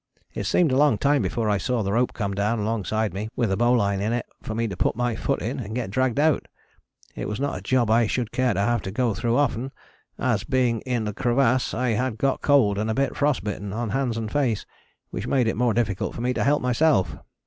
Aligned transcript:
It 0.33 0.45
seemed 0.45 0.71
a 0.71 0.77
long 0.77 0.97
time 0.97 1.21
before 1.21 1.47
I 1.47 1.59
saw 1.59 1.83
the 1.83 1.91
rope 1.93 2.13
come 2.13 2.33
down 2.33 2.57
alongside 2.57 3.13
me 3.13 3.29
with 3.35 3.51
a 3.51 3.55
bowline 3.55 4.01
in 4.01 4.13
it 4.13 4.25
for 4.41 4.55
me 4.55 4.67
to 4.67 4.75
put 4.75 4.95
my 4.95 5.13
foot 5.15 5.43
in 5.43 5.59
and 5.59 5.75
get 5.75 5.91
dragged 5.91 6.19
out. 6.19 6.47
It 7.15 7.27
was 7.27 7.39
not 7.39 7.59
a 7.59 7.61
job 7.61 7.91
I 7.91 8.07
should 8.07 8.31
care 8.31 8.55
to 8.55 8.59
have 8.59 8.81
to 8.81 8.91
go 8.91 9.13
through 9.13 9.37
often, 9.37 9.71
as 10.17 10.43
by 10.43 10.49
being 10.57 10.81
in 10.87 11.03
the 11.05 11.13
crevasse 11.13 11.75
I 11.75 11.89
had 11.89 12.17
got 12.17 12.41
cold 12.41 12.79
and 12.79 12.89
a 12.89 12.95
bit 12.95 13.15
frost 13.15 13.43
bitten 13.43 13.71
on 13.73 13.89
the 13.89 13.93
hands 13.93 14.17
and 14.17 14.31
face, 14.31 14.65
which 15.11 15.27
made 15.27 15.47
it 15.47 15.55
more 15.55 15.75
difficult 15.75 16.15
for 16.15 16.21
me 16.21 16.33
to 16.33 16.43
help 16.43 16.63
myself. 16.63 17.15